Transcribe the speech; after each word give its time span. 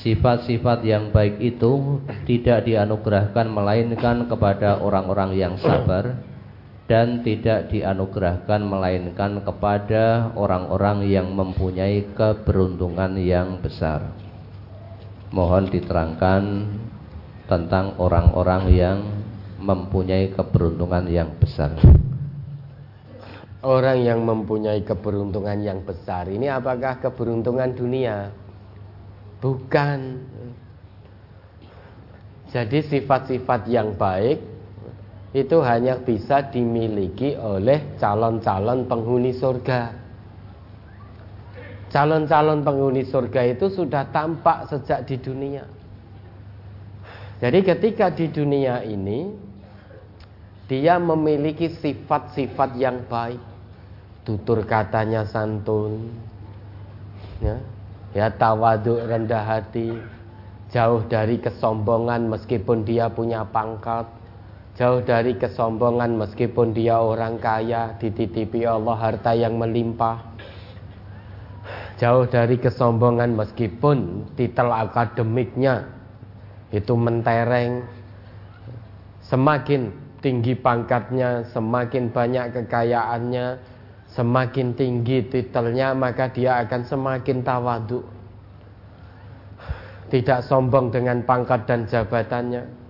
Sifat-sifat 0.00 0.80
yang 0.80 1.12
baik 1.12 1.36
itu 1.44 2.00
tidak 2.24 2.64
dianugerahkan 2.64 3.44
melainkan 3.52 4.24
kepada 4.24 4.80
orang-orang 4.80 5.36
yang 5.36 5.60
sabar 5.60 6.16
dan 6.88 7.20
tidak 7.20 7.68
dianugerahkan 7.68 8.64
melainkan 8.64 9.44
kepada 9.44 10.32
orang-orang 10.32 11.04
yang 11.04 11.28
mempunyai 11.36 12.16
keberuntungan 12.16 13.12
yang 13.20 13.60
besar. 13.60 14.16
Mohon 15.36 15.68
diterangkan 15.68 16.42
tentang 17.44 18.00
orang-orang 18.00 18.64
yang 18.72 18.98
mempunyai 19.60 20.32
keberuntungan 20.32 21.12
yang 21.12 21.28
besar. 21.36 21.76
Orang 23.60 24.00
yang 24.00 24.24
mempunyai 24.24 24.80
keberuntungan 24.80 25.60
yang 25.60 25.84
besar 25.84 26.24
ini 26.32 26.48
apakah 26.48 26.96
keberuntungan 27.04 27.76
dunia? 27.76 28.32
Bukan. 29.40 30.00
Jadi 32.50 32.78
sifat-sifat 32.82 33.66
yang 33.70 33.96
baik 33.96 34.42
itu 35.30 35.56
hanya 35.62 35.94
bisa 36.02 36.42
dimiliki 36.50 37.38
oleh 37.38 37.94
calon-calon 37.96 38.84
penghuni 38.90 39.30
surga. 39.30 39.94
Calon-calon 41.90 42.62
penghuni 42.66 43.06
surga 43.06 43.54
itu 43.54 43.70
sudah 43.70 44.10
tampak 44.10 44.66
sejak 44.66 45.06
di 45.06 45.16
dunia. 45.18 45.64
Jadi 47.40 47.58
ketika 47.64 48.12
di 48.12 48.28
dunia 48.28 48.84
ini 48.84 49.30
dia 50.66 50.98
memiliki 51.02 51.70
sifat-sifat 51.70 52.78
yang 52.78 53.02
baik. 53.06 53.42
Tutur 54.22 54.62
katanya 54.68 55.26
santun. 55.26 56.12
Ya, 57.40 57.56
ya 58.16 58.30
tawaduk 58.34 59.06
rendah 59.06 59.42
hati, 59.42 59.94
jauh 60.74 61.02
dari 61.06 61.38
kesombongan 61.38 62.30
meskipun 62.30 62.82
dia 62.82 63.10
punya 63.10 63.46
pangkat 63.46 64.20
Jauh 64.80 65.04
dari 65.04 65.36
kesombongan 65.36 66.16
meskipun 66.16 66.72
dia 66.72 66.96
orang 66.96 67.36
kaya 67.36 68.00
Dititipi 68.00 68.64
Allah 68.64 68.96
harta 68.96 69.36
yang 69.36 69.60
melimpah. 69.60 70.24
Jauh 72.00 72.24
dari 72.24 72.56
kesombongan 72.56 73.36
meskipun 73.36 74.24
titel 74.40 74.72
akademiknya 74.72 75.84
Itu 76.72 76.96
mentereng 76.96 77.84
Semakin 79.20 79.92
tinggi 80.24 80.56
pangkatnya 80.56 81.44
Semakin 81.52 82.08
banyak 82.08 82.56
kekayaannya 82.56 83.46
Semakin 84.10 84.74
tinggi 84.74 85.22
titelnya 85.30 85.94
Maka 85.94 86.30
dia 86.30 86.58
akan 86.66 86.82
semakin 86.82 87.46
tawaduk 87.46 88.04
Tidak 90.10 90.40
sombong 90.42 90.90
dengan 90.90 91.22
pangkat 91.22 91.66
dan 91.70 91.86
jabatannya 91.86 92.80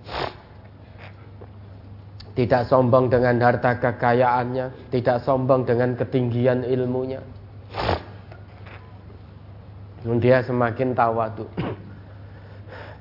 tidak 2.31 2.63
sombong 2.71 3.11
dengan 3.11 3.43
harta 3.43 3.75
kekayaannya, 3.75 4.87
tidak 4.87 5.19
sombong 5.19 5.67
dengan 5.67 5.99
ketinggian 5.99 6.63
ilmunya. 6.63 7.19
Dia 10.01 10.41
semakin 10.41 10.95
tawadu. 10.95 11.45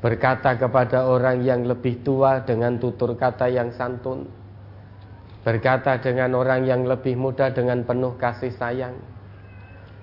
Berkata 0.05 0.57
kepada 0.57 1.09
orang 1.09 1.45
yang 1.45 1.65
lebih 1.65 2.03
tua 2.03 2.43
dengan 2.43 2.77
tutur 2.77 3.15
kata 3.15 3.49
yang 3.49 3.71
santun. 3.73 4.29
Berkata 5.41 5.97
dengan 6.01 6.37
orang 6.37 6.69
yang 6.69 6.85
lebih 6.85 7.17
muda 7.17 7.49
dengan 7.49 7.85
penuh 7.85 8.17
kasih 8.21 8.53
sayang. 8.57 8.97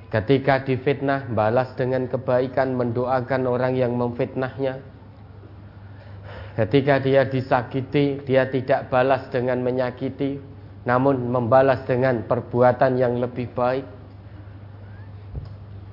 Ketika 0.10 0.64
difitnah, 0.64 1.30
balas 1.30 1.76
dengan 1.78 2.08
kebaikan, 2.10 2.74
mendoakan 2.74 3.44
orang 3.44 3.76
yang 3.76 3.94
memfitnahnya 3.94 4.80
Ketika 6.58 6.98
dia 6.98 7.22
disakiti, 7.22 8.18
dia 8.26 8.50
tidak 8.50 8.90
balas 8.90 9.30
dengan 9.30 9.62
menyakiti, 9.62 10.42
namun 10.90 11.30
membalas 11.30 11.86
dengan 11.86 12.26
perbuatan 12.26 12.98
yang 12.98 13.22
lebih 13.22 13.46
baik. 13.54 13.86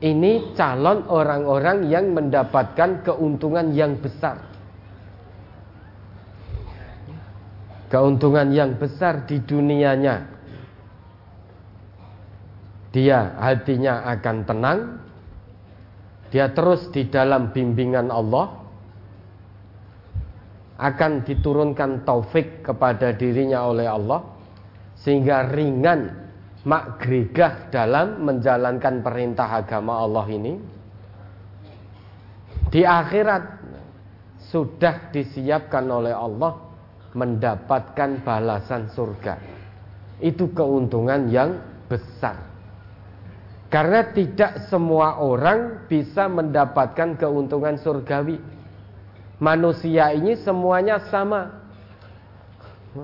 Ini 0.00 0.56
calon 0.56 1.04
orang-orang 1.12 1.92
yang 1.92 2.16
mendapatkan 2.16 3.04
keuntungan 3.04 3.76
yang 3.76 4.00
besar. 4.00 4.40
Keuntungan 7.94 8.50
yang 8.50 8.74
besar 8.74 9.22
di 9.22 9.38
dunianya. 9.38 10.26
Dia 12.90 13.38
hatinya 13.38 14.02
akan 14.18 14.36
tenang. 14.42 14.78
Dia 16.34 16.50
terus 16.50 16.90
di 16.90 17.06
dalam 17.06 17.54
bimbingan 17.54 18.10
Allah 18.10 18.50
akan 20.74 21.22
diturunkan 21.22 22.02
taufik 22.02 22.66
kepada 22.66 23.14
dirinya 23.14 23.62
oleh 23.62 23.86
Allah 23.86 24.26
sehingga 24.98 25.46
ringan 25.54 26.10
mak 26.66 26.98
gregah 26.98 27.70
dalam 27.70 28.26
menjalankan 28.26 29.06
perintah 29.06 29.62
agama 29.62 30.02
Allah 30.02 30.26
ini 30.34 30.58
di 32.74 32.82
akhirat 32.82 33.62
sudah 34.50 35.14
disiapkan 35.14 35.86
oleh 35.86 36.10
Allah 36.10 36.63
mendapatkan 37.14 38.20
balasan 38.26 38.90
surga 38.92 39.38
itu 40.18 40.50
keuntungan 40.50 41.30
yang 41.30 41.58
besar 41.86 42.36
karena 43.70 44.06
tidak 44.14 44.66
semua 44.70 45.18
orang 45.18 45.86
bisa 45.90 46.30
mendapatkan 46.30 47.18
keuntungan 47.18 47.74
surgawi 47.78 48.38
manusia 49.42 50.14
ini 50.14 50.38
semuanya 50.38 51.02
sama. 51.10 51.62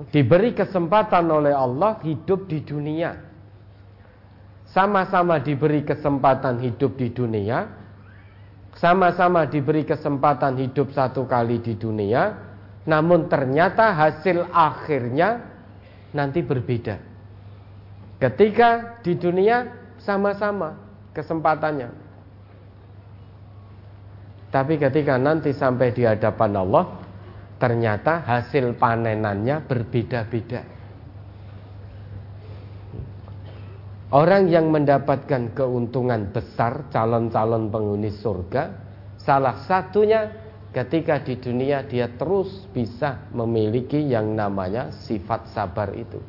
Diberi 0.09 0.55
kesempatan 0.55 1.27
oleh 1.27 1.51
Allah 1.51 1.99
hidup 2.01 2.47
di 2.47 2.63
dunia. 2.63 3.19
Sama-sama 4.71 5.43
diberi 5.43 5.83
kesempatan 5.83 6.63
hidup 6.63 6.95
di 6.95 7.11
dunia. 7.11 7.67
Sama-sama 8.79 9.43
diberi 9.51 9.83
kesempatan 9.83 10.55
hidup 10.55 10.95
satu 10.95 11.27
kali 11.27 11.59
di 11.59 11.75
dunia. 11.75 12.50
Namun 12.85 13.29
ternyata 13.29 13.93
hasil 13.93 14.49
akhirnya 14.49 15.41
nanti 16.17 16.41
berbeda. 16.41 16.97
Ketika 18.17 19.01
di 19.01 19.17
dunia 19.17 19.69
sama-sama 20.01 20.77
kesempatannya. 21.13 21.89
Tapi 24.51 24.75
ketika 24.75 25.15
nanti 25.15 25.55
sampai 25.55 25.95
di 25.95 26.03
hadapan 26.03 26.51
Allah, 26.59 26.85
ternyata 27.55 28.19
hasil 28.19 28.75
panenannya 28.75 29.63
berbeda-beda. 29.63 30.61
Orang 34.11 34.51
yang 34.51 34.67
mendapatkan 34.75 35.55
keuntungan 35.55 36.35
besar, 36.35 36.91
calon-calon 36.91 37.71
penghuni 37.71 38.11
surga, 38.11 38.75
salah 39.15 39.63
satunya 39.63 40.27
ketika 40.71 41.19
di 41.19 41.35
dunia 41.35 41.83
dia 41.83 42.07
terus 42.07 42.67
bisa 42.71 43.27
memiliki 43.35 43.99
yang 43.99 44.31
namanya 44.35 44.91
sifat 45.03 45.51
sabar 45.51 45.91
itu. 45.95 46.19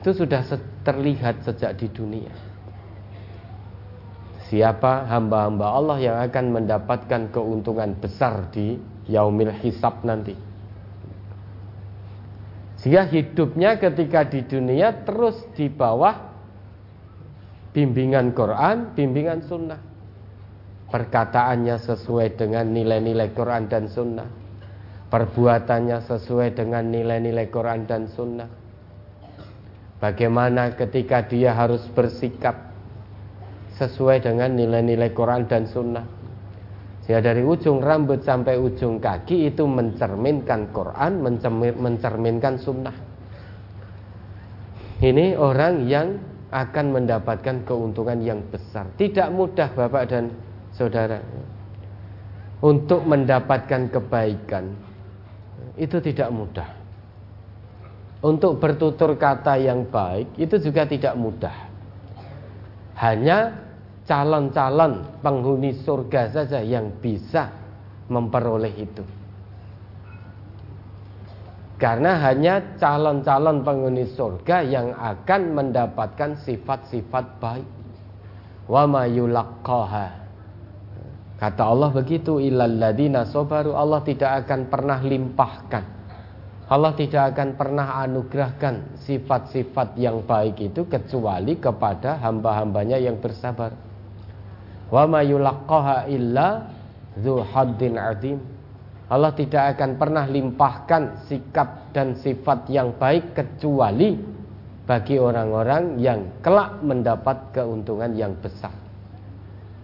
Itu 0.00 0.24
sudah 0.24 0.40
terlihat 0.86 1.44
sejak 1.44 1.76
di 1.76 1.88
dunia. 1.92 2.32
Siapa 4.48 5.04
hamba-hamba 5.04 5.66
Allah 5.68 5.98
yang 6.00 6.16
akan 6.24 6.44
mendapatkan 6.56 7.28
keuntungan 7.28 7.92
besar 8.00 8.48
di 8.48 8.80
yaumil 9.04 9.52
hisab 9.60 10.00
nanti. 10.08 10.32
Sehingga 12.80 13.04
hidupnya 13.10 13.76
ketika 13.76 14.24
di 14.24 14.46
dunia 14.48 15.04
terus 15.04 15.36
di 15.52 15.68
bawah 15.68 16.30
bimbingan 17.76 18.32
Quran, 18.32 18.96
bimbingan 18.96 19.44
sunnah. 19.44 19.87
Perkataannya 20.88 21.76
sesuai 21.76 22.40
dengan 22.40 22.72
nilai-nilai 22.72 23.32
Quran 23.36 23.68
dan 23.68 23.88
sunnah. 23.92 24.28
Perbuatannya 25.08 26.04
sesuai 26.04 26.56
dengan 26.56 26.88
nilai-nilai 26.88 27.48
Quran 27.48 27.84
dan 27.88 28.08
sunnah. 28.08 28.48
Bagaimana 29.98 30.78
ketika 30.78 31.26
dia 31.26 31.50
harus 31.58 31.82
bersikap 31.90 32.68
sesuai 33.78 34.26
dengan 34.26 34.54
nilai-nilai 34.58 35.14
Quran 35.14 35.46
dan 35.46 35.66
Sunnah. 35.70 36.06
Sehingga 37.06 37.32
dari 37.32 37.42
ujung 37.46 37.80
rambut 37.80 38.20
sampai 38.26 38.58
ujung 38.58 38.98
kaki 39.02 39.54
itu 39.54 39.64
mencerminkan 39.64 40.74
Quran, 40.74 41.24
mencerminkan 41.78 42.58
Sunnah. 42.58 42.96
Ini 44.98 45.38
orang 45.38 45.86
yang 45.86 46.18
akan 46.50 46.86
mendapatkan 46.94 47.62
keuntungan 47.62 48.18
yang 48.18 48.42
besar. 48.50 48.90
Tidak 48.98 49.30
mudah 49.30 49.70
Bapak 49.72 50.04
dan 50.10 50.30
Saudara 50.78 51.18
untuk 52.62 53.06
mendapatkan 53.06 53.90
kebaikan. 53.90 54.74
Itu 55.78 56.02
tidak 56.02 56.30
mudah. 56.34 56.70
Untuk 58.18 58.58
bertutur 58.58 59.14
kata 59.14 59.58
yang 59.62 59.86
baik 59.86 60.34
itu 60.38 60.58
juga 60.58 60.82
tidak 60.86 61.14
mudah. 61.14 61.54
Hanya 62.98 63.54
calon-calon 64.10 65.22
penghuni 65.22 65.70
surga 65.86 66.34
saja 66.34 66.58
yang 66.58 66.90
bisa 66.98 67.54
memperoleh 68.10 68.74
itu. 68.74 69.06
Karena 71.78 72.18
hanya 72.26 72.74
calon-calon 72.74 73.62
penghuni 73.62 74.02
surga 74.18 74.66
yang 74.66 74.90
akan 74.98 75.42
mendapatkan 75.54 76.42
sifat-sifat 76.42 77.38
baik. 77.38 77.68
Wa. 78.66 78.82
Kata 81.38 81.70
Allah 81.70 81.94
begitu 81.94 82.42
ilal 82.42 82.82
ladina 82.82 83.22
sabaru 83.22 83.78
Allah 83.78 84.02
tidak 84.02 84.42
akan 84.44 84.66
pernah 84.66 84.98
limpahkan. 84.98 85.84
Allah 86.68 86.92
tidak 86.98 87.32
akan 87.32 87.54
pernah 87.54 88.02
anugerahkan 88.04 89.00
sifat-sifat 89.06 89.96
yang 89.96 90.26
baik 90.26 90.60
itu 90.60 90.84
kecuali 90.90 91.56
kepada 91.56 92.18
hamba-hambanya 92.20 92.98
yang 92.98 93.22
bersabar. 93.22 93.72
Wa 94.90 95.06
ma 95.06 95.22
yulaqqaha 95.22 96.10
illa 96.10 96.74
dzu 97.14 97.40
haddin 97.54 97.94
azim. 97.96 98.38
Allah 99.08 99.32
tidak 99.32 99.78
akan 99.78 99.96
pernah 99.96 100.28
limpahkan 100.28 101.24
sikap 101.30 101.94
dan 101.96 102.18
sifat 102.18 102.68
yang 102.68 102.92
baik 102.98 103.32
kecuali 103.32 104.18
bagi 104.84 105.16
orang-orang 105.16 105.96
yang 106.02 106.42
kelak 106.44 106.82
mendapat 106.84 107.56
keuntungan 107.56 108.12
yang 108.12 108.36
besar 108.36 108.74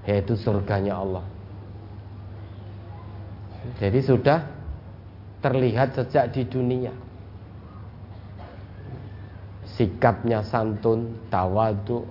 yaitu 0.04 0.36
surganya 0.36 1.00
Allah. 1.00 1.33
Jadi 3.80 4.00
sudah 4.04 4.38
terlihat 5.40 5.96
sejak 5.96 6.32
di 6.32 6.44
dunia. 6.48 6.92
Sikapnya 9.74 10.44
santun, 10.46 11.28
tawadu, 11.28 12.06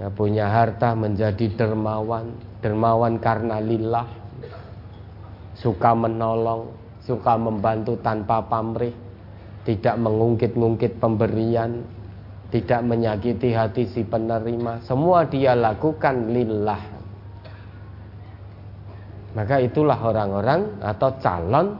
ya, 0.00 0.10
punya 0.10 0.50
harta 0.50 0.92
menjadi 0.92 1.54
dermawan, 1.54 2.34
dermawan 2.58 3.16
karena 3.22 3.62
lillah, 3.62 4.08
suka 5.54 5.94
menolong, 5.94 6.74
suka 7.06 7.38
membantu 7.38 7.94
tanpa 8.02 8.42
pamrih, 8.42 8.90
tidak 9.62 9.94
mengungkit-ungkit 10.02 10.98
pemberian, 10.98 11.86
tidak 12.50 12.80
menyakiti 12.82 13.54
hati 13.54 13.86
si 13.86 14.02
penerima, 14.02 14.82
semua 14.82 15.30
dia 15.30 15.54
lakukan 15.54 16.32
lillah. 16.34 16.97
Maka 19.36 19.60
itulah 19.60 19.98
orang-orang 20.00 20.80
atau 20.80 21.16
calon 21.20 21.76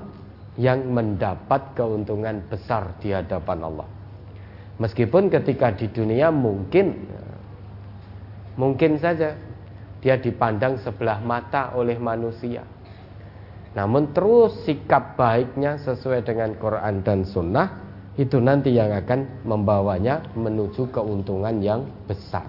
yang 0.58 0.84
mendapat 0.90 1.72
keuntungan 1.72 2.44
besar 2.50 2.98
di 2.98 3.14
hadapan 3.14 3.58
Allah. 3.64 3.88
Meskipun 4.78 5.30
ketika 5.32 5.74
di 5.74 5.90
dunia 5.90 6.28
mungkin 6.30 6.94
mungkin 8.58 8.98
saja 8.98 9.34
dia 9.98 10.18
dipandang 10.18 10.78
sebelah 10.82 11.18
mata 11.22 11.74
oleh 11.74 11.98
manusia 11.98 12.62
namun 13.76 14.10
terus 14.16 14.64
sikap 14.64 15.14
baiknya 15.14 15.76
sesuai 15.84 16.24
dengan 16.24 16.56
Quran 16.56 17.04
dan 17.04 17.22
Sunnah 17.22 17.68
itu 18.18 18.40
nanti 18.40 18.74
yang 18.74 18.90
akan 18.90 19.46
membawanya 19.46 20.34
menuju 20.34 20.90
keuntungan 20.90 21.62
yang 21.62 21.86
besar. 22.08 22.42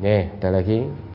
Nih, 0.00 0.32
ada 0.40 0.48
lagi. 0.48 0.88